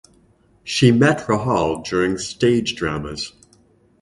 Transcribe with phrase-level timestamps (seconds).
[0.63, 3.33] She met Rahal during stage dramas.